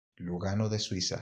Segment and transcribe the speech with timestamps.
[0.27, 1.19] Lugano de Suiza.